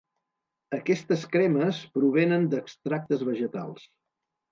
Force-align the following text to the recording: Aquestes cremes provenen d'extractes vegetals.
Aquestes 0.77 1.25
cremes 1.35 1.81
provenen 1.97 2.47
d'extractes 2.53 3.27
vegetals. 3.29 3.85